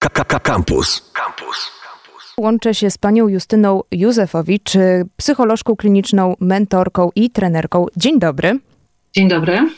Campus. 0.00 1.12
Campus. 1.12 1.70
Łączę 2.38 2.74
się 2.74 2.90
z 2.90 2.98
panią 2.98 3.28
Justyną 3.28 3.80
Józefowicz, 3.90 4.72
psycholożką 5.16 5.76
kliniczną, 5.76 6.34
mentorką 6.40 7.10
i 7.14 7.30
trenerką. 7.30 7.86
Dzień 7.96 8.18
dobry. 8.18 8.58
Dzień 9.12 9.28
dobry. 9.28 9.70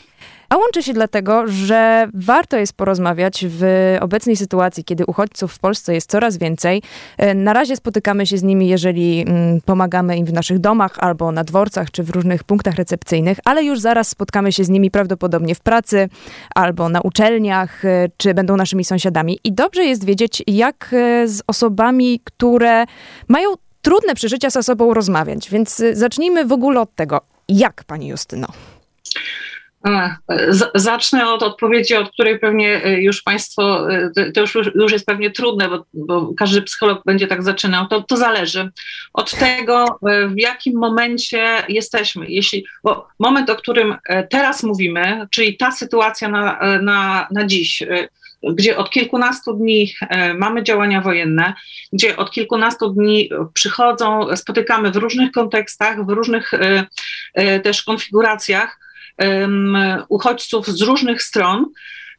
A 0.53 0.57
łączę 0.57 0.83
się 0.83 0.93
dlatego, 0.93 1.47
że 1.47 2.07
warto 2.13 2.57
jest 2.57 2.73
porozmawiać 2.73 3.45
w 3.49 3.63
obecnej 4.01 4.35
sytuacji, 4.35 4.83
kiedy 4.83 5.05
uchodźców 5.05 5.53
w 5.53 5.59
Polsce 5.59 5.93
jest 5.93 6.09
coraz 6.09 6.37
więcej. 6.37 6.81
E, 7.17 7.33
na 7.33 7.53
razie 7.53 7.75
spotykamy 7.75 8.27
się 8.27 8.37
z 8.37 8.43
nimi, 8.43 8.67
jeżeli 8.67 9.21
mm, 9.21 9.61
pomagamy 9.61 10.17
im 10.17 10.25
w 10.25 10.33
naszych 10.33 10.59
domach 10.59 10.99
albo 10.99 11.31
na 11.31 11.43
dworcach 11.43 11.91
czy 11.91 12.03
w 12.03 12.09
różnych 12.09 12.43
punktach 12.43 12.75
recepcyjnych, 12.75 13.37
ale 13.45 13.63
już 13.63 13.79
zaraz 13.79 14.07
spotkamy 14.07 14.51
się 14.51 14.63
z 14.63 14.69
nimi 14.69 14.91
prawdopodobnie 14.91 15.55
w 15.55 15.59
pracy 15.59 16.09
albo 16.55 16.89
na 16.89 17.01
uczelniach, 17.01 17.85
e, 17.85 18.09
czy 18.17 18.33
będą 18.33 18.57
naszymi 18.57 18.85
sąsiadami. 18.85 19.39
I 19.43 19.53
dobrze 19.53 19.83
jest 19.83 20.05
wiedzieć, 20.05 20.43
jak 20.47 20.89
e, 20.93 21.27
z 21.27 21.41
osobami, 21.47 22.21
które 22.23 22.85
mają 23.27 23.49
trudne 23.81 24.15
przeżycia 24.15 24.49
ze 24.49 24.63
sobą 24.63 24.93
rozmawiać. 24.93 25.49
Więc 25.49 25.83
zacznijmy 25.93 26.45
w 26.45 26.51
ogóle 26.51 26.81
od 26.81 26.95
tego. 26.95 27.21
Jak, 27.49 27.83
pani 27.83 28.07
Justyno? 28.07 28.47
Zacznę 30.75 31.29
od 31.29 31.43
odpowiedzi, 31.43 31.95
od 31.95 32.11
której 32.11 32.39
pewnie 32.39 32.83
e, 32.83 33.01
już 33.01 33.21
Państwo, 33.21 33.91
e, 33.91 34.31
to 34.31 34.41
już, 34.41 34.55
już 34.75 34.91
jest 34.91 35.05
pewnie 35.05 35.31
trudne, 35.31 35.69
bo, 35.69 35.85
bo 35.93 36.33
każdy 36.37 36.61
psycholog 36.61 37.01
będzie 37.05 37.27
tak 37.27 37.43
zaczynał. 37.43 37.87
To, 37.87 38.01
to 38.01 38.17
zależy 38.17 38.71
od 39.13 39.31
tego, 39.31 39.85
e, 39.85 40.27
w 40.27 40.37
jakim 40.37 40.79
momencie 40.79 41.45
jesteśmy. 41.69 42.25
Jeśli, 42.27 42.65
bo 42.83 43.07
moment, 43.19 43.49
o 43.49 43.55
którym 43.55 43.95
teraz 44.29 44.63
mówimy, 44.63 45.27
czyli 45.31 45.57
ta 45.57 45.71
sytuacja 45.71 46.29
na, 46.29 46.59
na, 46.81 47.27
na 47.31 47.45
dziś, 47.45 47.83
gdzie 48.43 48.77
od 48.77 48.89
kilkunastu 48.89 49.53
dni 49.53 49.93
mamy 50.37 50.63
działania 50.63 51.01
wojenne, 51.01 51.53
gdzie 51.93 52.17
od 52.17 52.31
kilkunastu 52.31 52.89
dni 52.89 53.29
przychodzą, 53.53 54.35
spotykamy 54.35 54.91
w 54.91 54.95
różnych 54.95 55.31
kontekstach, 55.31 56.05
w 56.05 56.09
różnych 56.09 56.51
też 57.63 57.83
konfiguracjach 57.83 58.82
uchodźców 60.09 60.67
z 60.67 60.81
różnych 60.81 61.23
stron. 61.23 61.65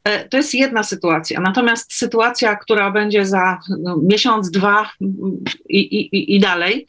E, 0.05 0.29
to 0.29 0.37
jest 0.37 0.55
jedna 0.55 0.83
sytuacja. 0.83 1.41
Natomiast 1.41 1.95
sytuacja, 1.95 2.57
która 2.57 2.91
będzie 2.91 3.27
za 3.27 3.59
no, 3.79 3.97
miesiąc, 4.03 4.51
dwa 4.51 4.91
i, 5.69 5.79
i, 5.79 6.35
i 6.35 6.41
dalej, 6.41 6.87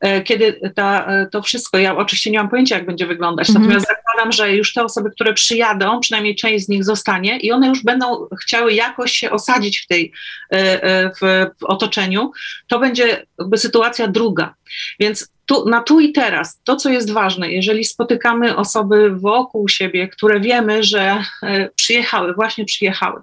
e, 0.00 0.22
kiedy 0.22 0.60
ta, 0.74 1.06
e, 1.06 1.26
to 1.26 1.42
wszystko, 1.42 1.78
ja 1.78 1.96
oczywiście 1.96 2.30
nie 2.30 2.38
mam 2.38 2.48
pojęcia, 2.48 2.76
jak 2.76 2.86
będzie 2.86 3.06
wyglądać, 3.06 3.48
mhm. 3.48 3.64
natomiast 3.64 3.86
zakładam, 3.86 4.32
że 4.32 4.56
już 4.56 4.72
te 4.72 4.84
osoby, 4.84 5.10
które 5.10 5.34
przyjadą, 5.34 6.00
przynajmniej 6.00 6.36
część 6.36 6.64
z 6.64 6.68
nich 6.68 6.84
zostanie 6.84 7.38
i 7.38 7.52
one 7.52 7.68
już 7.68 7.82
będą 7.82 8.28
chciały 8.42 8.72
jakoś 8.72 9.12
się 9.12 9.30
osadzić 9.30 9.80
w 9.80 9.86
tej, 9.86 10.12
w, 11.20 11.46
w 11.60 11.64
otoczeniu, 11.64 12.30
to 12.66 12.78
będzie 12.78 13.26
jakby 13.38 13.58
sytuacja 13.58 14.08
druga. 14.08 14.54
Więc 15.00 15.28
tu, 15.48 15.68
na 15.68 15.80
tu 15.80 16.00
i 16.00 16.12
teraz, 16.12 16.60
to 16.64 16.76
co 16.76 16.90
jest 16.90 17.12
ważne, 17.12 17.52
jeżeli 17.52 17.84
spotykamy 17.84 18.56
osoby 18.56 19.10
wokół 19.10 19.68
siebie, 19.68 20.08
które 20.08 20.40
wiemy, 20.40 20.82
że 20.82 21.24
e, 21.42 21.68
przyjechały, 21.76 22.34
właśnie 22.34 22.64
przyjechały. 22.64 23.20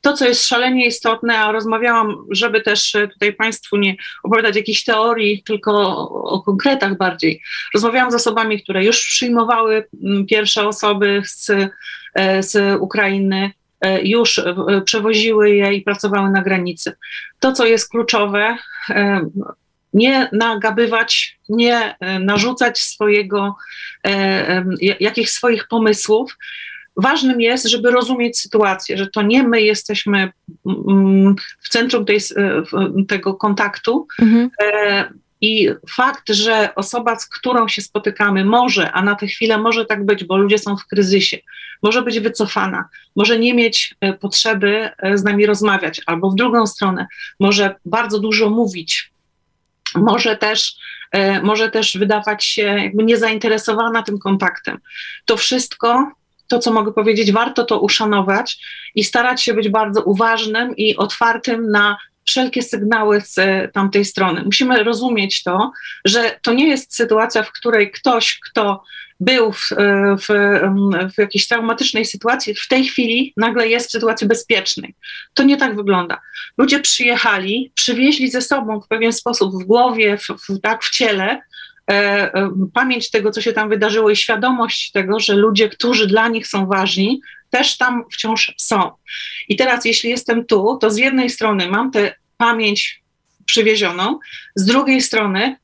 To, 0.00 0.12
co 0.12 0.24
jest 0.26 0.46
szalenie 0.48 0.86
istotne, 0.86 1.38
a 1.38 1.52
rozmawiałam, 1.52 2.16
żeby 2.30 2.60
też 2.60 2.94
e, 2.94 3.08
tutaj 3.08 3.32
Państwu 3.32 3.76
nie 3.76 3.96
opowiadać 4.22 4.56
jakichś 4.56 4.84
teorii, 4.84 5.42
tylko 5.42 5.72
o, 5.72 6.22
o 6.22 6.42
konkretach 6.42 6.96
bardziej. 6.96 7.42
Rozmawiałam 7.74 8.10
z 8.10 8.14
osobami, 8.14 8.62
które 8.62 8.84
już 8.84 9.06
przyjmowały 9.06 9.88
pierwsze 10.30 10.68
osoby 10.68 11.22
z, 11.24 11.50
e, 12.14 12.42
z 12.42 12.80
Ukrainy, 12.80 13.50
już 14.02 14.40
przewoziły 14.84 15.50
je 15.50 15.74
i 15.74 15.82
pracowały 15.82 16.30
na 16.30 16.42
granicy. 16.42 16.92
To, 17.40 17.52
co 17.52 17.66
jest 17.66 17.90
kluczowe, 17.90 18.56
nie 19.94 20.28
nagabywać, 20.32 21.38
nie 21.48 21.96
e, 22.00 22.18
narzucać 22.18 22.78
swojego, 22.78 23.56
e, 24.06 24.10
e, 24.10 24.64
jakichś 25.00 25.30
swoich 25.30 25.68
pomysłów. 25.68 26.36
Ważnym 26.96 27.40
jest, 27.40 27.66
żeby 27.66 27.90
rozumieć 27.90 28.38
sytuację, 28.38 28.96
że 28.96 29.06
to 29.06 29.22
nie 29.22 29.42
my 29.42 29.62
jesteśmy 29.62 30.32
mm, 30.66 31.34
w 31.62 31.68
centrum 31.68 32.04
tej, 32.04 32.18
tego 33.08 33.34
kontaktu. 33.34 34.06
Mhm. 34.22 34.50
I 35.40 35.68
fakt, 35.96 36.28
że 36.28 36.74
osoba, 36.74 37.18
z 37.18 37.28
którą 37.28 37.68
się 37.68 37.82
spotykamy, 37.82 38.44
może, 38.44 38.92
a 38.92 39.02
na 39.02 39.14
tę 39.14 39.26
chwilę 39.26 39.58
może 39.58 39.84
tak 39.84 40.06
być, 40.06 40.24
bo 40.24 40.36
ludzie 40.36 40.58
są 40.58 40.76
w 40.76 40.86
kryzysie, 40.86 41.38
może 41.82 42.02
być 42.02 42.20
wycofana, 42.20 42.88
może 43.16 43.38
nie 43.38 43.54
mieć 43.54 43.94
potrzeby 44.20 44.90
z 45.14 45.24
nami 45.24 45.46
rozmawiać, 45.46 46.00
albo 46.06 46.30
w 46.30 46.34
drugą 46.34 46.66
stronę, 46.66 47.06
może 47.40 47.74
bardzo 47.84 48.18
dużo 48.18 48.50
mówić, 48.50 49.12
może 49.96 50.36
też, 50.36 50.76
e, 51.12 51.42
może 51.42 51.70
też 51.70 51.98
wydawać 51.98 52.44
się 52.44 52.62
jakby 52.62 53.04
niezainteresowana 53.04 54.02
tym 54.02 54.18
kontaktem. 54.18 54.78
To 55.24 55.36
wszystko, 55.36 56.12
to 56.48 56.58
co 56.58 56.72
mogę 56.72 56.92
powiedzieć, 56.92 57.32
warto 57.32 57.64
to 57.64 57.80
uszanować 57.80 58.58
i 58.94 59.04
starać 59.04 59.42
się 59.42 59.54
być 59.54 59.68
bardzo 59.68 60.02
uważnym 60.02 60.76
i 60.76 60.96
otwartym 60.96 61.70
na 61.70 61.96
wszelkie 62.28 62.62
sygnały 62.62 63.20
z 63.20 63.38
e, 63.38 63.68
tamtej 63.68 64.04
strony. 64.04 64.42
Musimy 64.44 64.84
rozumieć 64.84 65.42
to, 65.42 65.72
że 66.04 66.38
to 66.42 66.52
nie 66.52 66.68
jest 66.68 66.96
sytuacja, 66.96 67.42
w 67.42 67.52
której 67.52 67.90
ktoś, 67.90 68.38
kto 68.50 68.82
był 69.20 69.52
w, 69.52 69.72
e, 69.72 70.16
w, 70.16 70.26
w, 71.14 71.18
jakiejś 71.18 71.48
traumatycznej 71.48 72.04
sytuacji, 72.04 72.54
w 72.54 72.68
tej 72.68 72.84
chwili 72.84 73.32
nagle 73.36 73.68
jest 73.68 73.88
w 73.88 73.92
sytuacji 73.92 74.26
bezpiecznej. 74.26 74.94
To 75.34 75.42
nie 75.42 75.56
tak 75.56 75.76
wygląda. 75.76 76.20
Ludzie 76.58 76.80
przyjechali, 76.80 77.72
przywieźli 77.74 78.30
ze 78.30 78.42
sobą 78.42 78.80
w 78.80 78.88
pewien 78.88 79.12
sposób 79.12 79.62
w 79.62 79.64
głowie, 79.64 80.18
w, 80.18 80.26
w 80.48 80.60
tak 80.60 80.84
w 80.84 80.90
ciele, 80.90 81.40
e, 81.90 81.94
e, 82.34 82.50
pamięć 82.74 83.10
tego, 83.10 83.30
co 83.30 83.40
się 83.40 83.52
tam 83.52 83.68
wydarzyło 83.68 84.10
i 84.10 84.16
świadomość 84.16 84.92
tego, 84.92 85.20
że 85.20 85.34
ludzie, 85.34 85.68
którzy 85.68 86.06
dla 86.06 86.28
nich 86.28 86.46
są 86.46 86.66
ważni, 86.66 87.20
też 87.58 87.76
tam 87.76 88.04
wciąż 88.12 88.54
są. 88.56 88.90
I 89.48 89.56
teraz, 89.56 89.84
jeśli 89.84 90.10
jestem 90.10 90.46
tu, 90.46 90.78
to 90.80 90.90
z 90.90 90.96
jednej 90.96 91.30
strony 91.30 91.68
mam 91.68 91.90
tę 91.90 92.14
pamięć 92.36 93.02
przywiezioną, 93.44 94.18
z 94.54 94.64
drugiej 94.64 95.02
strony 95.02 95.56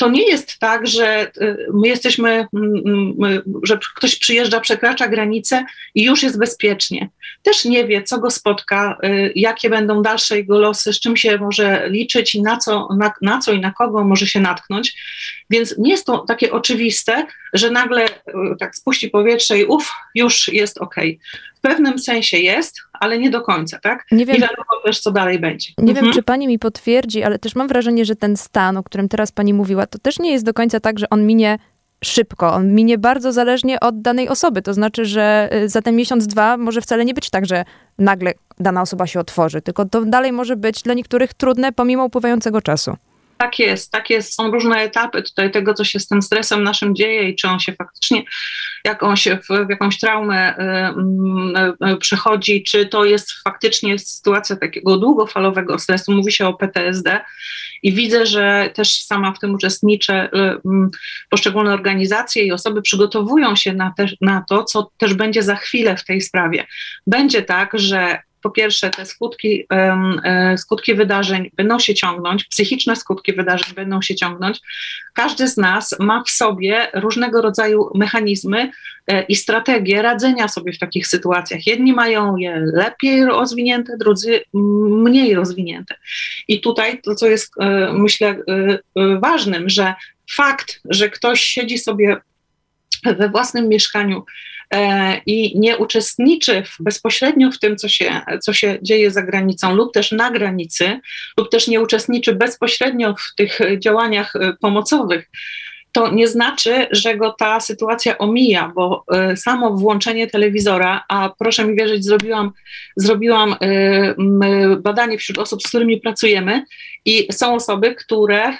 to 0.00 0.08
nie 0.08 0.28
jest 0.28 0.58
tak, 0.58 0.86
że 0.86 1.30
y, 1.42 1.66
my 1.74 1.88
jesteśmy, 1.88 2.46
mm, 2.54 2.82
mm, 3.22 3.42
że 3.62 3.78
ktoś 3.96 4.16
przyjeżdża, 4.16 4.60
przekracza 4.60 5.08
granicę 5.08 5.64
i 5.94 6.04
już 6.04 6.22
jest 6.22 6.38
bezpiecznie. 6.38 7.08
Też 7.42 7.64
nie 7.64 7.86
wie, 7.86 8.02
co 8.02 8.18
go 8.18 8.30
spotka, 8.30 8.98
y, 9.04 9.32
jakie 9.34 9.70
będą 9.70 10.02
dalsze 10.02 10.36
jego 10.36 10.58
losy, 10.58 10.92
z 10.92 11.00
czym 11.00 11.16
się 11.16 11.38
może 11.38 11.88
liczyć 11.88 12.34
i 12.34 12.42
na 12.42 12.56
co, 12.56 12.88
na, 12.98 13.12
na 13.22 13.38
co 13.38 13.52
i 13.52 13.60
na 13.60 13.72
kogo 13.72 14.04
może 14.04 14.26
się 14.26 14.40
natknąć. 14.40 14.94
Więc 15.50 15.78
nie 15.78 15.90
jest 15.90 16.06
to 16.06 16.18
takie 16.18 16.52
oczywiste, 16.52 17.26
że 17.52 17.70
nagle 17.70 18.06
y, 18.06 18.10
tak 18.58 18.76
spuści 18.76 19.10
powietrze 19.10 19.58
i 19.58 19.64
uff, 19.64 19.92
już 20.14 20.48
jest 20.48 20.78
ok. 20.78 20.96
W 21.60 21.62
pewnym 21.62 21.98
sensie 21.98 22.38
jest, 22.38 22.80
ale 22.92 23.18
nie 23.18 23.30
do 23.30 23.40
końca, 23.40 23.78
tak? 23.78 24.06
Nie, 24.12 24.26
wiem, 24.26 24.34
nie 24.34 24.40
wiadomo 24.40 24.82
też, 24.84 25.00
co 25.00 25.12
dalej 25.12 25.38
będzie. 25.38 25.72
Nie 25.78 25.88
mhm. 25.90 26.04
wiem, 26.04 26.14
czy 26.14 26.22
pani 26.22 26.46
mi 26.46 26.58
potwierdzi, 26.58 27.22
ale 27.22 27.38
też 27.38 27.54
mam 27.54 27.68
wrażenie, 27.68 28.04
że 28.04 28.16
ten 28.16 28.36
stan, 28.36 28.76
o 28.76 28.82
którym 28.82 29.08
teraz 29.08 29.32
pani 29.32 29.54
mówiła, 29.54 29.86
to 29.86 29.98
też 29.98 30.18
nie 30.18 30.32
jest 30.32 30.44
do 30.44 30.54
końca 30.54 30.80
tak, 30.80 30.98
że 30.98 31.10
on 31.10 31.26
minie 31.26 31.58
szybko. 32.04 32.52
On 32.52 32.74
minie 32.74 32.98
bardzo 32.98 33.32
zależnie 33.32 33.80
od 33.80 34.02
danej 34.02 34.28
osoby. 34.28 34.62
To 34.62 34.74
znaczy, 34.74 35.04
że 35.04 35.48
y, 35.52 35.68
za 35.68 35.82
ten 35.82 35.96
miesiąc, 35.96 36.26
dwa 36.26 36.56
może 36.56 36.80
wcale 36.80 37.04
nie 37.04 37.14
być 37.14 37.30
tak, 37.30 37.46
że 37.46 37.64
nagle 37.98 38.34
dana 38.58 38.82
osoba 38.82 39.06
się 39.06 39.20
otworzy, 39.20 39.62
tylko 39.62 39.84
to 39.84 40.04
dalej 40.04 40.32
może 40.32 40.56
być 40.56 40.82
dla 40.82 40.94
niektórych 40.94 41.34
trudne 41.34 41.72
pomimo 41.72 42.04
upływającego 42.04 42.62
czasu. 42.62 42.96
Tak 43.40 43.58
jest, 43.58 43.92
tak 43.92 44.10
jest. 44.10 44.34
Są 44.34 44.50
różne 44.50 44.76
etapy 44.76 45.22
tutaj 45.22 45.50
tego, 45.50 45.74
co 45.74 45.84
się 45.84 46.00
z 46.00 46.08
tym 46.08 46.22
stresem 46.22 46.62
naszym 46.62 46.94
dzieje 46.94 47.28
i 47.28 47.36
czy 47.36 47.48
on 47.48 47.60
się 47.60 47.72
faktycznie, 47.72 48.22
jak 48.84 49.02
on 49.02 49.16
się 49.16 49.36
w, 49.36 49.66
w 49.66 49.70
jakąś 49.70 49.98
traumę 49.98 50.56
y, 50.58 51.86
y, 51.86 51.92
y, 51.92 51.96
przechodzi, 51.96 52.62
czy 52.62 52.86
to 52.86 53.04
jest 53.04 53.32
faktycznie 53.44 53.98
sytuacja 53.98 54.56
takiego 54.56 54.96
długofalowego 54.96 55.78
stresu. 55.78 56.12
Mówi 56.12 56.32
się 56.32 56.46
o 56.46 56.54
PTSD 56.54 57.20
i 57.82 57.92
widzę, 57.92 58.26
że 58.26 58.70
też 58.74 59.02
sama 59.02 59.32
w 59.32 59.38
tym 59.38 59.54
uczestniczę. 59.54 60.30
Poszczególne 61.30 61.72
organizacje 61.72 62.44
i 62.44 62.52
osoby 62.52 62.82
przygotowują 62.82 63.56
się 63.56 63.72
na, 63.72 63.92
te, 63.96 64.06
na 64.20 64.44
to, 64.48 64.64
co 64.64 64.90
też 64.98 65.14
będzie 65.14 65.42
za 65.42 65.56
chwilę 65.56 65.96
w 65.96 66.04
tej 66.04 66.20
sprawie. 66.20 66.66
Będzie 67.06 67.42
tak, 67.42 67.78
że 67.78 68.18
po 68.42 68.50
pierwsze 68.50 68.90
te 68.90 69.06
skutki, 69.06 69.66
e, 69.72 70.58
skutki 70.58 70.94
wydarzeń 70.94 71.50
będą 71.56 71.78
się 71.78 71.94
ciągnąć, 71.94 72.44
psychiczne 72.44 72.96
skutki 72.96 73.32
wydarzeń 73.32 73.74
będą 73.74 74.02
się 74.02 74.14
ciągnąć. 74.14 74.60
Każdy 75.14 75.48
z 75.48 75.56
nas 75.56 75.96
ma 75.98 76.22
w 76.22 76.30
sobie 76.30 76.88
różnego 76.94 77.42
rodzaju 77.42 77.90
mechanizmy 77.94 78.70
e, 79.06 79.22
i 79.22 79.36
strategie 79.36 80.02
radzenia 80.02 80.48
sobie 80.48 80.72
w 80.72 80.78
takich 80.78 81.06
sytuacjach. 81.06 81.66
Jedni 81.66 81.92
mają 81.92 82.36
je 82.36 82.62
lepiej 82.74 83.24
rozwinięte, 83.24 83.96
drudzy 83.96 84.40
mniej 84.54 85.34
rozwinięte. 85.34 85.94
I 86.48 86.60
tutaj 86.60 87.00
to, 87.02 87.14
co 87.14 87.26
jest 87.26 87.52
e, 87.60 87.92
myślę 87.92 88.36
ważnym, 89.20 89.68
że 89.68 89.94
fakt, 90.30 90.80
że 90.84 91.10
ktoś 91.10 91.40
siedzi 91.40 91.78
sobie 91.78 92.16
we 93.04 93.28
własnym 93.28 93.68
mieszkaniu 93.68 94.24
i 95.26 95.58
nie 95.58 95.76
uczestniczy 95.76 96.62
bezpośrednio 96.80 97.50
w 97.50 97.58
tym, 97.58 97.76
co 97.76 97.88
się, 97.88 98.20
co 98.42 98.52
się 98.52 98.78
dzieje 98.82 99.10
za 99.10 99.22
granicą, 99.22 99.74
lub 99.74 99.92
też 99.92 100.12
na 100.12 100.30
granicy, 100.30 101.00
lub 101.38 101.50
też 101.50 101.68
nie 101.68 101.80
uczestniczy 101.80 102.34
bezpośrednio 102.34 103.14
w 103.14 103.34
tych 103.36 103.60
działaniach 103.78 104.32
pomocowych, 104.60 105.30
to 105.92 106.12
nie 106.12 106.28
znaczy, 106.28 106.86
że 106.90 107.16
go 107.16 107.30
ta 107.38 107.60
sytuacja 107.60 108.18
omija, 108.18 108.72
bo 108.74 109.04
y, 109.32 109.36
samo 109.36 109.70
włączenie 109.70 110.26
telewizora, 110.26 111.04
a 111.08 111.30
proszę 111.38 111.64
mi 111.64 111.76
wierzyć, 111.76 112.04
zrobiłam, 112.04 112.52
zrobiłam 112.96 113.56
badanie 114.78 115.18
wśród 115.18 115.38
osób, 115.38 115.62
z 115.62 115.68
którymi 115.68 116.00
pracujemy 116.00 116.64
i 117.04 117.28
są 117.32 117.54
osoby, 117.54 117.94
które 117.94 118.56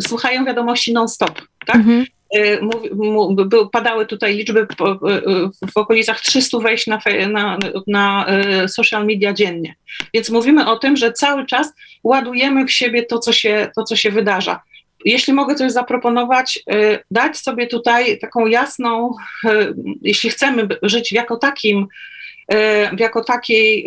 słuchają 0.00 0.44
wiadomości 0.44 0.92
non-stop, 0.92 1.42
tak? 1.66 1.76
Mhm. 1.76 2.04
Padały 3.72 4.06
tutaj 4.06 4.36
liczby 4.36 4.66
w 5.74 5.76
okolicach 5.76 6.20
300 6.20 6.58
wejść 6.58 6.86
na, 6.86 6.98
na, 7.28 7.58
na 7.86 8.26
social 8.68 9.06
media 9.06 9.32
dziennie. 9.32 9.74
Więc 10.14 10.30
mówimy 10.30 10.70
o 10.70 10.76
tym, 10.76 10.96
że 10.96 11.12
cały 11.12 11.46
czas 11.46 11.72
ładujemy 12.04 12.66
w 12.66 12.72
siebie 12.72 13.02
to, 13.02 13.18
co 13.18 13.32
się, 13.32 13.70
to, 13.76 13.82
co 13.82 13.96
się 13.96 14.10
wydarza 14.10 14.60
jeśli 15.04 15.32
mogę 15.32 15.54
coś 15.54 15.72
zaproponować, 15.72 16.58
y, 16.74 16.98
dać 17.10 17.36
sobie 17.36 17.66
tutaj 17.66 18.18
taką 18.18 18.46
jasną, 18.46 19.14
y, 19.44 19.74
jeśli 20.02 20.30
chcemy 20.30 20.68
żyć 20.82 21.12
jako 21.12 21.36
takim, 21.36 21.86
y, 22.52 22.56
jako 22.98 23.24
takiej 23.24 23.86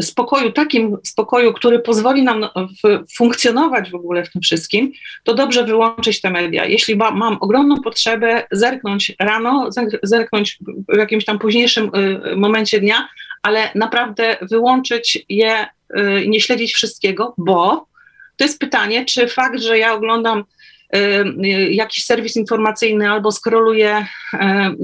spokoju, 0.00 0.52
takim 0.52 0.96
spokoju, 1.04 1.52
który 1.52 1.78
pozwoli 1.78 2.22
nam 2.22 2.46
funkcjonować 3.16 3.90
w 3.90 3.94
ogóle 3.94 4.24
w 4.24 4.32
tym 4.32 4.42
wszystkim, 4.42 4.92
to 5.24 5.34
dobrze 5.34 5.64
wyłączyć 5.64 6.20
te 6.20 6.30
media. 6.30 6.64
Jeśli 6.64 6.96
mam 6.96 7.38
ogromną 7.40 7.80
potrzebę 7.82 8.46
zerknąć 8.50 9.12
rano, 9.20 9.68
zerknąć 10.02 10.58
w 10.88 10.96
jakimś 10.96 11.24
tam 11.24 11.38
późniejszym 11.38 11.90
momencie 12.36 12.80
dnia, 12.80 13.08
ale 13.42 13.70
naprawdę 13.74 14.36
wyłączyć 14.42 15.24
je, 15.28 15.66
nie 16.26 16.40
śledzić 16.40 16.74
wszystkiego, 16.74 17.34
bo 17.38 17.88
to 18.38 18.44
jest 18.44 18.58
pytanie, 18.58 19.04
czy 19.04 19.28
fakt, 19.28 19.60
że 19.60 19.78
ja 19.78 19.94
oglądam 19.94 20.44
y, 20.96 20.98
y, 20.98 21.72
jakiś 21.72 22.04
serwis 22.04 22.36
informacyjny 22.36 23.10
albo 23.10 23.32
scrolluję, 23.32 24.06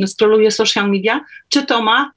y, 0.03 0.07
scrolluję 0.07 0.51
social 0.51 0.91
media, 0.91 1.21
czy 1.49 1.67
to 1.67 1.83
ma 1.83 2.13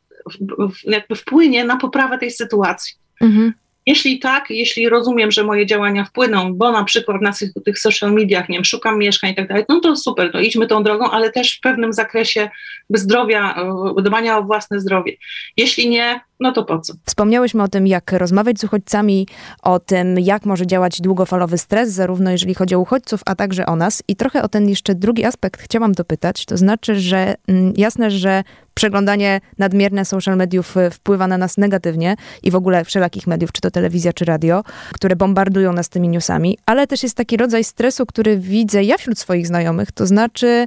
jakby 0.83 1.15
wpłynie 1.15 1.65
na 1.65 1.77
poprawę 1.77 2.18
tej 2.18 2.31
sytuacji. 2.31 2.94
Mhm. 3.21 3.53
Jeśli 3.88 4.19
tak, 4.19 4.45
jeśli 4.50 4.89
rozumiem, 4.89 5.31
że 5.31 5.44
moje 5.44 5.65
działania 5.65 6.06
wpłyną, 6.06 6.53
bo 6.53 6.71
na 6.71 6.83
przykład 6.83 7.21
na 7.21 7.33
tych, 7.33 7.51
tych 7.65 7.79
social 7.79 8.13
mediach, 8.13 8.50
nie 8.50 8.57
wiem, 8.57 8.65
szukam 8.65 9.00
mieszkań 9.00 9.31
i 9.31 9.35
tak 9.35 9.47
dalej, 9.47 9.63
no 9.69 9.79
to 9.79 9.95
super, 9.95 10.31
to 10.31 10.39
idźmy 10.39 10.68
tą 10.68 10.83
drogą, 10.83 11.12
ale 11.12 11.31
też 11.31 11.57
w 11.57 11.62
pewnym 11.62 11.94
zakresie 11.94 12.50
zdrowia, 12.94 13.56
dbania 14.03 14.38
o 14.38 14.44
własne 14.44 14.79
zdrowie. 14.79 15.13
Jeśli 15.57 15.89
nie, 15.89 16.19
no 16.39 16.51
to 16.51 16.63
po 16.63 16.79
co? 16.79 16.94
Wspomniałyśmy 17.06 17.63
o 17.63 17.68
tym, 17.68 17.88
jak 17.88 18.12
rozmawiać 18.12 18.59
z 18.59 18.63
uchodźcami, 18.63 19.27
o 19.62 19.79
tym, 19.79 20.19
jak 20.19 20.45
może 20.45 20.68
działać 20.68 21.01
długofalowy 21.01 21.57
stres, 21.57 21.89
zarówno 21.89 22.31
jeżeli 22.31 22.56
chodzi 22.56 22.75
o 22.75 22.79
uchodźców, 22.79 23.21
a 23.25 23.35
także 23.35 23.65
o 23.65 23.75
nas. 23.75 24.03
I 24.07 24.15
trochę 24.15 24.44
o 24.44 24.47
ten 24.47 24.69
jeszcze 24.69 24.95
drugi 24.95 25.25
aspekt 25.25 25.62
chciałam 25.62 25.91
dopytać. 25.91 26.45
To 26.45 26.57
znaczy, 26.57 27.00
że 27.00 27.35
mm, 27.47 27.74
jasne, 27.77 28.12
że 28.12 28.44
przeglądanie 28.77 29.41
nadmierne 29.57 30.06
social 30.06 30.38
mediów 30.38 30.77
e, 30.77 30.91
wpływa 30.91 31.27
na 31.27 31.38
nas 31.38 31.57
negatywnie 31.57 32.15
i 32.44 32.51
w 32.51 32.56
ogóle 32.56 32.85
wszelakich 32.85 33.27
mediów, 33.27 33.51
czy 33.51 33.62
to 33.62 33.71
telewizja, 33.71 34.13
czy 34.13 34.25
radio, 34.25 34.63
które 34.94 35.15
bombardują 35.15 35.74
nas 35.74 35.89
tymi 35.89 36.09
newsami, 36.09 36.57
ale 36.65 36.88
też 36.88 37.03
jest 37.03 37.15
taki 37.15 37.38
rodzaj 37.38 37.63
stresu, 37.63 38.06
który 38.06 38.38
widzę 38.38 38.83
ja 38.83 38.97
wśród 38.97 39.19
swoich 39.19 39.47
znajomych, 39.47 39.91
to 39.91 40.06
znaczy 40.06 40.65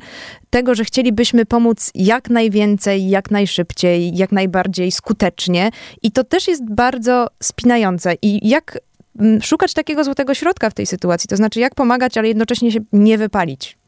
tego, 0.50 0.74
że 0.74 0.84
chcielibyśmy 0.84 1.46
pomóc 1.46 1.90
jak 1.94 2.30
najwięcej, 2.30 3.08
jak 3.08 3.30
najszybciej, 3.30 4.16
jak 4.16 4.32
najbardziej 4.32 4.92
skutecznie 4.92 5.70
i 6.02 6.12
to 6.12 6.24
też 6.24 6.48
jest 6.48 6.70
bardzo 6.70 7.26
spinające. 7.42 8.14
I 8.22 8.48
jak 8.48 8.78
mm, 9.20 9.42
szukać 9.42 9.74
takiego 9.74 10.04
złotego 10.04 10.34
środka 10.34 10.70
w 10.70 10.74
tej 10.74 10.86
sytuacji, 10.86 11.28
to 11.28 11.36
znaczy 11.36 11.60
jak 11.60 11.74
pomagać, 11.74 12.18
ale 12.18 12.28
jednocześnie 12.28 12.72
się 12.72 12.80
nie 12.92 13.18
wypalić? 13.18 13.79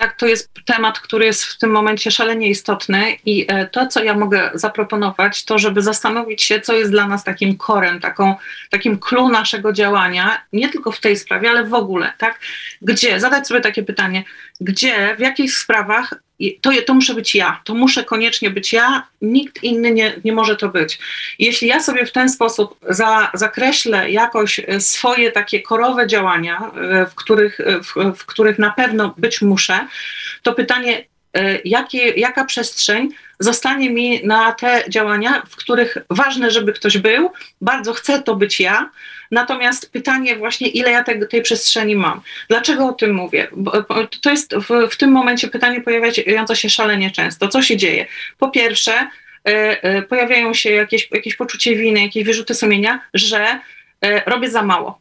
Tak, 0.00 0.16
to 0.16 0.26
jest 0.26 0.50
temat, 0.64 1.00
który 1.00 1.24
jest 1.24 1.44
w 1.44 1.58
tym 1.58 1.70
momencie 1.70 2.10
szalenie 2.10 2.48
istotny 2.48 3.16
i 3.26 3.46
e, 3.48 3.66
to, 3.66 3.86
co 3.86 4.04
ja 4.04 4.14
mogę 4.14 4.50
zaproponować, 4.54 5.44
to 5.44 5.58
żeby 5.58 5.82
zastanowić 5.82 6.42
się, 6.42 6.60
co 6.60 6.72
jest 6.74 6.90
dla 6.90 7.06
nas 7.06 7.24
takim 7.24 7.56
korem, 7.56 8.00
taką, 8.00 8.34
takim 8.70 8.98
clue 8.98 9.28
naszego 9.28 9.72
działania, 9.72 10.42
nie 10.52 10.68
tylko 10.68 10.92
w 10.92 11.00
tej 11.00 11.16
sprawie, 11.16 11.50
ale 11.50 11.64
w 11.64 11.74
ogóle, 11.74 12.12
tak? 12.18 12.40
Gdzie, 12.82 13.20
zadać 13.20 13.46
sobie 13.48 13.60
takie 13.60 13.82
pytanie, 13.82 14.24
gdzie, 14.60 15.16
w 15.16 15.20
jakich 15.20 15.58
sprawach 15.58 16.14
to, 16.60 16.70
to 16.86 16.94
muszę 16.94 17.14
być 17.14 17.34
ja, 17.34 17.60
to 17.64 17.74
muszę 17.74 18.04
koniecznie 18.04 18.50
być 18.50 18.72
ja, 18.72 19.06
nikt 19.22 19.62
inny 19.62 19.90
nie, 19.90 20.12
nie 20.24 20.32
może 20.32 20.56
to 20.56 20.68
być. 20.68 20.98
Jeśli 21.38 21.68
ja 21.68 21.82
sobie 21.82 22.06
w 22.06 22.12
ten 22.12 22.28
sposób 22.28 22.76
za, 22.88 23.30
zakreślę 23.34 24.10
jakoś 24.10 24.60
swoje 24.78 25.32
takie 25.32 25.62
korowe 25.62 26.06
działania, 26.06 26.58
e, 26.58 27.06
w 27.06 27.14
których, 27.14 27.60
e, 27.60 27.82
w, 27.82 27.94
w 28.16 28.26
których 28.26 28.58
na 28.58 28.70
pewno 28.70 29.14
być 29.18 29.42
muszę, 29.42 29.86
to 30.42 30.54
pytanie, 30.54 30.98
e, 30.98 31.09
jakie, 31.64 31.98
jaka 31.98 32.44
przestrzeń 32.44 33.08
zostanie 33.38 33.90
mi 33.90 34.26
na 34.26 34.52
te 34.52 34.84
działania, 34.88 35.42
w 35.48 35.56
których 35.56 35.96
ważne, 36.10 36.50
żeby 36.50 36.72
ktoś 36.72 36.98
był, 36.98 37.30
bardzo 37.60 37.92
chcę 37.92 38.22
to 38.22 38.36
być 38.36 38.60
ja, 38.60 38.90
natomiast 39.30 39.92
pytanie 39.92 40.36
właśnie, 40.36 40.68
ile 40.68 40.90
ja 40.90 41.04
te, 41.04 41.26
tej 41.26 41.42
przestrzeni 41.42 41.96
mam. 41.96 42.20
Dlaczego 42.48 42.86
o 42.86 42.92
tym 42.92 43.14
mówię? 43.14 43.48
Bo, 43.52 43.72
to 44.22 44.30
jest 44.30 44.54
w, 44.54 44.90
w 44.90 44.96
tym 44.96 45.10
momencie 45.10 45.48
pytanie 45.48 45.80
pojawiające 45.80 46.56
się 46.56 46.70
szalenie 46.70 47.10
często. 47.10 47.48
Co 47.48 47.62
się 47.62 47.76
dzieje? 47.76 48.06
Po 48.38 48.50
pierwsze, 48.50 49.08
y, 49.48 49.52
y, 49.98 50.02
pojawiają 50.02 50.54
się 50.54 50.70
jakieś, 50.70 51.10
jakieś 51.10 51.36
poczucie 51.36 51.76
winy, 51.76 52.02
jakieś 52.02 52.24
wyrzuty 52.24 52.54
sumienia, 52.54 53.00
że 53.14 53.60
y, 54.04 54.22
robię 54.26 54.50
za 54.50 54.62
mało 54.62 55.00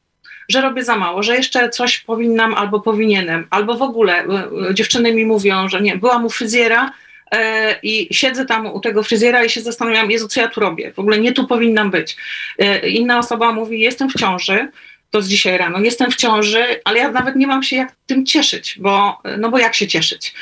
że 0.49 0.61
robię 0.61 0.83
za 0.83 0.97
mało, 0.97 1.23
że 1.23 1.35
jeszcze 1.35 1.69
coś 1.69 1.99
powinnam 1.99 2.53
albo 2.53 2.79
powinienem, 2.79 3.47
albo 3.49 3.75
w 3.75 3.81
ogóle 3.81 4.25
dziewczyny 4.73 5.13
mi 5.13 5.25
mówią, 5.25 5.69
że 5.69 5.81
nie, 5.81 5.97
byłam 5.97 6.25
u 6.25 6.29
fryzjera, 6.29 6.91
E, 7.31 7.79
i 7.83 8.07
siedzę 8.11 8.45
tam 8.45 8.65
u 8.65 8.79
tego 8.79 9.03
fryzjera 9.03 9.43
i 9.43 9.49
się 9.49 9.61
zastanawiam, 9.61 10.11
Jezu, 10.11 10.27
co 10.27 10.41
ja 10.41 10.47
tu 10.47 10.59
robię? 10.59 10.91
W 10.93 10.99
ogóle 10.99 11.19
nie 11.19 11.31
tu 11.31 11.47
powinnam 11.47 11.91
być. 11.91 12.17
E, 12.57 12.89
inna 12.89 13.19
osoba 13.19 13.51
mówi, 13.51 13.79
jestem 13.79 14.09
w 14.09 14.13
ciąży, 14.13 14.67
to 15.11 15.21
z 15.21 15.27
dzisiaj 15.27 15.57
rano, 15.57 15.79
jestem 15.79 16.11
w 16.11 16.15
ciąży, 16.15 16.63
ale 16.83 16.99
ja 16.99 17.11
nawet 17.11 17.35
nie 17.35 17.47
mam 17.47 17.63
się 17.63 17.75
jak 17.75 17.95
tym 18.05 18.25
cieszyć, 18.25 18.77
bo, 18.79 19.21
no 19.37 19.49
bo 19.49 19.57
jak 19.57 19.75
się 19.75 19.87
cieszyć? 19.87 20.33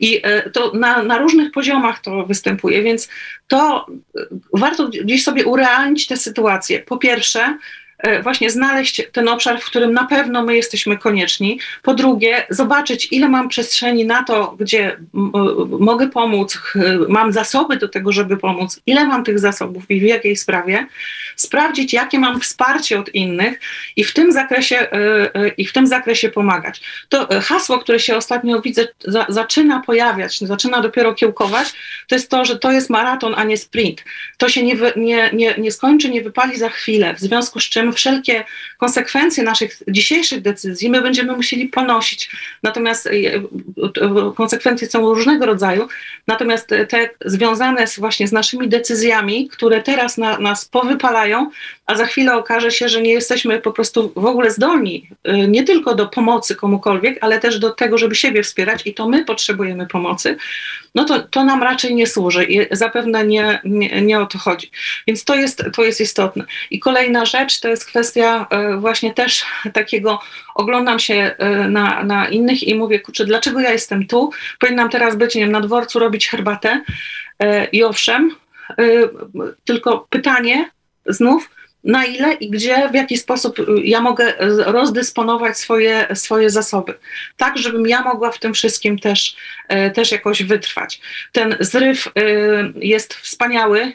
I 0.00 0.20
e, 0.22 0.50
to 0.50 0.72
na, 0.74 1.02
na 1.02 1.18
różnych 1.18 1.52
poziomach 1.52 2.00
to 2.00 2.26
występuje, 2.26 2.82
więc 2.82 3.08
to 3.48 3.86
warto 4.52 4.88
gdzieś 4.88 5.24
sobie 5.24 5.44
urealnić 5.44 6.06
tę 6.06 6.16
sytuację. 6.16 6.78
Po 6.78 6.98
pierwsze, 6.98 7.58
E, 7.58 7.85
właśnie 8.22 8.50
znaleźć 8.50 9.02
ten 9.12 9.28
obszar, 9.28 9.60
w 9.60 9.64
którym 9.64 9.92
na 9.92 10.04
pewno 10.04 10.42
my 10.42 10.56
jesteśmy 10.56 10.98
konieczni. 10.98 11.58
Po 11.82 11.94
drugie, 11.94 12.46
zobaczyć, 12.50 13.08
ile 13.10 13.28
mam 13.28 13.48
przestrzeni 13.48 14.06
na 14.06 14.24
to, 14.24 14.56
gdzie 14.58 14.96
mogę 15.80 16.08
pomóc, 16.08 16.58
mam 17.08 17.32
zasoby 17.32 17.76
do 17.76 17.88
tego, 17.88 18.12
żeby 18.12 18.36
pomóc, 18.36 18.80
ile 18.86 19.06
mam 19.06 19.24
tych 19.24 19.38
zasobów 19.38 19.90
i 19.90 20.00
w 20.00 20.02
jakiej 20.02 20.36
sprawie. 20.36 20.86
Sprawdzić, 21.36 21.92
jakie 21.92 22.18
mam 22.18 22.40
wsparcie 22.40 22.98
od 22.98 23.14
innych 23.14 23.60
i 23.96 24.04
w 24.04 24.12
tym 24.12 24.32
zakresie, 24.32 24.76
e, 24.76 24.90
e, 25.34 25.48
i 25.48 25.66
w 25.66 25.72
tym 25.72 25.86
zakresie 25.86 26.28
pomagać. 26.28 26.80
To 27.08 27.28
hasło, 27.42 27.78
które 27.78 28.00
się 28.00 28.16
ostatnio 28.16 28.60
widzę, 28.60 28.88
za, 29.04 29.26
zaczyna 29.28 29.80
pojawiać, 29.80 30.38
zaczyna 30.38 30.80
dopiero 30.80 31.14
kiełkować, 31.14 31.72
to 32.08 32.14
jest 32.14 32.30
to, 32.30 32.44
że 32.44 32.58
to 32.58 32.72
jest 32.72 32.90
maraton, 32.90 33.34
a 33.36 33.44
nie 33.44 33.56
sprint. 33.56 34.04
To 34.36 34.48
się 34.48 34.62
nie, 34.62 34.76
nie, 34.96 35.30
nie, 35.32 35.54
nie 35.58 35.72
skończy, 35.72 36.10
nie 36.10 36.22
wypali 36.22 36.58
za 36.58 36.68
chwilę, 36.68 37.14
w 37.14 37.20
związku 37.20 37.60
z 37.60 37.64
czym 37.64 37.92
wszelkie 37.92 38.44
konsekwencje 38.78 39.44
naszych 39.44 39.78
dzisiejszych 39.88 40.42
decyzji 40.42 40.90
my 40.90 41.02
będziemy 41.02 41.36
musieli 41.36 41.68
ponosić. 41.68 42.30
Natomiast 42.62 43.08
konsekwencje 44.36 44.88
są 44.88 45.14
różnego 45.14 45.46
rodzaju, 45.46 45.88
natomiast 46.26 46.68
te 46.68 47.10
związane 47.24 47.86
z, 47.86 47.98
właśnie 47.98 48.28
z 48.28 48.32
naszymi 48.32 48.68
decyzjami, 48.68 49.48
które 49.48 49.82
teraz 49.82 50.18
na, 50.18 50.38
nas 50.38 50.64
powypalają, 50.64 51.25
a 51.86 51.94
za 51.94 52.06
chwilę 52.06 52.34
okaże 52.34 52.70
się, 52.70 52.88
że 52.88 53.02
nie 53.02 53.12
jesteśmy 53.12 53.60
po 53.60 53.72
prostu 53.72 54.12
w 54.16 54.24
ogóle 54.24 54.50
zdolni 54.50 55.08
e, 55.24 55.48
nie 55.48 55.64
tylko 55.64 55.94
do 55.94 56.06
pomocy 56.06 56.56
komukolwiek, 56.56 57.18
ale 57.20 57.40
też 57.40 57.58
do 57.58 57.70
tego, 57.70 57.98
żeby 57.98 58.14
siebie 58.14 58.42
wspierać 58.42 58.82
i 58.86 58.94
to 58.94 59.08
my 59.08 59.24
potrzebujemy 59.24 59.86
pomocy, 59.86 60.36
no 60.94 61.04
to, 61.04 61.20
to 61.20 61.44
nam 61.44 61.62
raczej 61.62 61.94
nie 61.94 62.06
służy 62.06 62.44
i 62.44 62.76
zapewne 62.76 63.26
nie, 63.26 63.60
nie, 63.64 64.02
nie 64.02 64.20
o 64.20 64.26
to 64.26 64.38
chodzi. 64.38 64.70
Więc 65.06 65.24
to 65.24 65.34
jest, 65.34 65.62
to 65.74 65.84
jest 65.84 66.00
istotne. 66.00 66.44
I 66.70 66.78
kolejna 66.78 67.24
rzecz 67.24 67.60
to 67.60 67.68
jest 67.68 67.86
kwestia 67.86 68.46
e, 68.50 68.76
właśnie 68.76 69.14
też 69.14 69.44
takiego, 69.72 70.20
oglądam 70.54 70.98
się 70.98 71.14
e, 71.14 71.68
na, 71.68 72.04
na 72.04 72.28
innych 72.28 72.62
i 72.62 72.74
mówię, 72.74 73.00
kurczę, 73.00 73.24
dlaczego 73.24 73.60
ja 73.60 73.72
jestem 73.72 74.06
tu? 74.06 74.30
Powinnam 74.58 74.90
teraz 74.90 75.16
być, 75.16 75.34
nie 75.34 75.40
wiem, 75.40 75.52
na 75.52 75.60
dworcu 75.60 75.98
robić 75.98 76.28
herbatę. 76.28 76.82
I 77.72 77.84
owszem, 77.84 78.34
tylko 79.64 80.06
pytanie 80.10 80.70
znów, 81.08 81.50
na 81.84 82.04
ile 82.04 82.32
i 82.32 82.50
gdzie, 82.50 82.88
w 82.88 82.94
jaki 82.94 83.18
sposób 83.18 83.56
ja 83.84 84.00
mogę 84.00 84.34
rozdysponować 84.56 85.58
swoje, 85.58 86.06
swoje 86.14 86.50
zasoby, 86.50 86.94
tak, 87.36 87.58
żebym 87.58 87.86
ja 87.86 88.02
mogła 88.02 88.30
w 88.30 88.38
tym 88.38 88.54
wszystkim 88.54 88.98
też, 88.98 89.36
też 89.94 90.12
jakoś 90.12 90.42
wytrwać. 90.42 91.00
Ten 91.32 91.56
zryw 91.60 92.08
jest 92.74 93.14
wspaniały, 93.14 93.92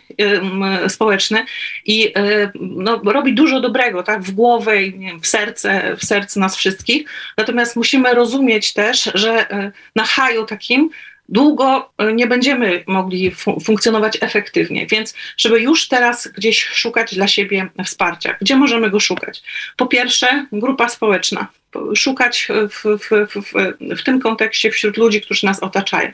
społeczny 0.88 1.46
i 1.86 2.14
no, 2.60 3.02
robi 3.06 3.34
dużo 3.34 3.62
dobrego, 3.62 4.04
tak, 4.04 4.22
w 4.22 4.32
głowę 4.32 4.84
i 4.84 5.00
wiem, 5.00 5.22
w 5.22 5.28
serce, 5.28 5.96
w 5.98 6.06
serce 6.06 6.40
nas 6.40 6.56
wszystkich, 6.56 7.10
natomiast 7.38 7.76
musimy 7.76 8.14
rozumieć 8.14 8.74
też, 8.74 9.12
że 9.14 9.48
na 9.96 10.06
haju 10.06 10.46
takim 10.46 10.90
długo 11.32 11.92
e, 11.98 12.14
nie 12.14 12.28
będziemy 12.28 12.84
mogli 12.88 13.32
funkcjonować 13.64 14.18
efektywnie. 14.22 14.88
Więc, 14.88 15.16
żeby 15.38 15.60
już 15.60 15.88
teraz 15.88 16.28
gdzieś 16.28 16.64
szukać 16.64 17.16
dla 17.16 17.28
siebie 17.28 17.70
wsparcia, 17.86 18.36
gdzie 18.42 18.56
możemy 18.56 18.90
go 18.90 19.00
szukać? 19.00 19.44
Po 19.78 19.86
pierwsze, 19.86 20.46
grupa 20.52 20.90
społeczna 20.90 21.48
szukać 21.96 22.48
w, 22.70 23.00
w, 23.00 23.10
w, 23.30 23.98
w, 24.00 24.04
tym 24.04 24.20
kontekście 24.20 24.72
wśród 24.72 24.98
ludzi, 24.98 25.22
którzy 25.22 25.46
nas 25.46 25.60
otaczają. 25.60 26.12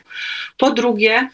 Po 0.58 0.70
drugie, 0.70 1.28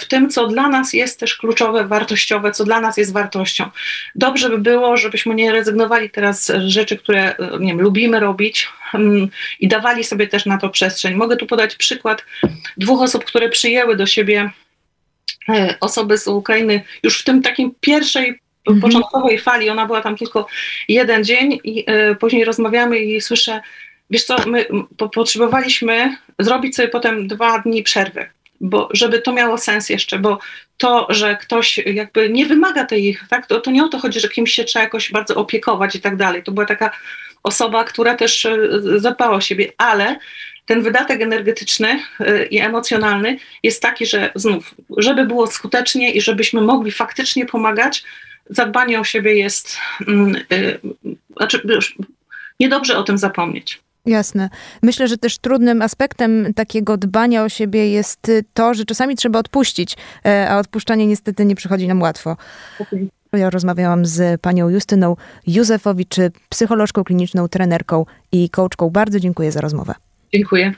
w 0.00 0.04
tym, 0.04 0.30
co 0.30 0.46
dla 0.46 0.68
nas 0.68 0.92
jest 0.92 1.20
też 1.20 1.34
kluczowe, 1.34 1.86
wartościowe, 1.86 2.52
co 2.52 2.64
dla 2.64 2.80
nas 2.80 2.96
jest 2.96 3.12
wartością. 3.12 3.70
Dobrze 4.14 4.50
by 4.50 4.58
było, 4.58 4.96
żebyśmy 4.96 5.34
nie 5.34 5.52
rezygnowali 5.52 6.10
teraz 6.10 6.46
z 6.46 6.68
rzeczy, 6.68 6.96
które 6.96 7.34
nie 7.60 7.68
wiem, 7.68 7.80
lubimy 7.80 8.20
robić 8.20 8.68
mm, 8.94 9.28
i 9.60 9.68
dawali 9.68 10.04
sobie 10.04 10.26
też 10.26 10.46
na 10.46 10.58
to 10.58 10.68
przestrzeń. 10.68 11.14
Mogę 11.14 11.36
tu 11.36 11.46
podać 11.46 11.76
przykład 11.76 12.24
dwóch 12.76 13.02
osób, 13.02 13.24
które 13.24 13.48
przyjęły 13.48 13.96
do 13.96 14.06
siebie 14.06 14.50
e, 15.48 15.74
osoby 15.80 16.18
z 16.18 16.28
Ukrainy 16.28 16.82
już 17.02 17.20
w 17.20 17.24
tym 17.24 17.42
takim 17.42 17.74
pierwszej 17.80 18.40
mhm. 18.72 18.80
początkowej 18.80 19.38
fali, 19.38 19.70
ona 19.70 19.86
była 19.86 20.00
tam 20.00 20.16
tylko 20.16 20.46
jeden 20.88 21.24
dzień 21.24 21.58
i 21.64 21.90
y, 21.90 22.14
później 22.14 22.44
rozmawiamy 22.44 22.98
i 22.98 23.20
słyszę, 23.20 23.60
wiesz 24.10 24.24
co, 24.24 24.36
my 24.46 24.66
po, 24.96 25.08
potrzebowaliśmy 25.08 26.16
zrobić 26.38 26.76
sobie 26.76 26.88
potem 26.88 27.28
dwa 27.28 27.58
dni 27.58 27.82
przerwy, 27.82 28.26
bo 28.60 28.88
żeby 28.92 29.20
to 29.20 29.32
miało 29.32 29.58
sens 29.58 29.90
jeszcze, 29.90 30.18
bo 30.18 30.38
to, 30.78 31.06
że 31.10 31.36
ktoś 31.36 31.78
jakby 31.78 32.30
nie 32.30 32.46
wymaga 32.46 32.84
tej, 32.84 33.18
tak, 33.28 33.46
to, 33.46 33.60
to 33.60 33.70
nie 33.70 33.84
o 33.84 33.88
to 33.88 33.98
chodzi, 33.98 34.20
że 34.20 34.28
kimś 34.28 34.52
się 34.52 34.64
trzeba 34.64 34.82
jakoś 34.82 35.12
bardzo 35.12 35.34
opiekować 35.34 35.94
i 35.94 36.00
tak 36.00 36.16
dalej. 36.16 36.42
To 36.42 36.52
była 36.52 36.66
taka 36.66 36.90
osoba, 37.42 37.84
która 37.84 38.14
też 38.14 38.44
e, 38.44 38.58
zadbała 38.96 39.36
o 39.36 39.40
siebie, 39.40 39.72
ale 39.78 40.18
ten 40.66 40.82
wydatek 40.82 41.20
energetyczny 41.22 42.00
i 42.50 42.58
emocjonalny 42.58 43.36
jest 43.62 43.82
taki, 43.82 44.06
że 44.06 44.32
znów, 44.34 44.74
żeby 44.96 45.26
było 45.26 45.46
skutecznie 45.46 46.12
i 46.12 46.20
żebyśmy 46.20 46.60
mogli 46.60 46.92
faktycznie 46.92 47.46
pomagać, 47.46 48.04
zadbanie 48.50 49.00
o 49.00 49.04
siebie 49.04 49.34
jest, 49.34 49.78
mm, 50.08 50.36
y, 50.52 50.80
znaczy 51.36 51.62
niedobrze 52.60 52.98
o 52.98 53.02
tym 53.02 53.18
zapomnieć. 53.18 53.80
Jasne. 54.06 54.50
Myślę, 54.82 55.08
że 55.08 55.18
też 55.18 55.38
trudnym 55.38 55.82
aspektem 55.82 56.54
takiego 56.54 56.96
dbania 56.96 57.44
o 57.44 57.48
siebie 57.48 57.90
jest 57.90 58.30
to, 58.54 58.74
że 58.74 58.84
czasami 58.84 59.16
trzeba 59.16 59.38
odpuścić, 59.38 59.96
e, 60.26 60.50
a 60.50 60.58
odpuszczanie 60.58 61.06
niestety 61.06 61.44
nie 61.44 61.54
przychodzi 61.54 61.88
nam 61.88 62.02
łatwo. 62.02 62.36
Ja 63.32 63.50
rozmawiałam 63.50 64.06
z 64.06 64.40
panią 64.40 64.68
Justyną 64.68 65.16
Józefowicz, 65.46 66.16
psycholożką 66.48 67.04
kliniczną, 67.04 67.48
trenerką 67.48 68.06
i 68.32 68.50
coachką. 68.50 68.90
Bardzo 68.90 69.20
dziękuję 69.20 69.52
za 69.52 69.60
rozmowę. 69.60 69.94
Dziękuję. 70.34 70.74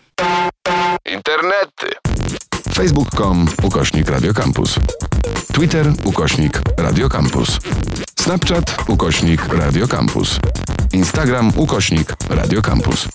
Internety. 1.13 1.87
Facebook.com 2.75 3.47
ukośnik 3.63 4.09
Radiocampus. 4.09 4.79
Twitter 5.53 5.93
ukośnik 6.05 6.61
Radiocampus. 6.77 7.59
Snapchat 8.21 8.77
ukośnik 8.89 9.49
Radiocampus. 9.49 10.41
Instagram 10.93 11.53
ukośnik 11.57 12.17
Radiocampus. 12.29 13.09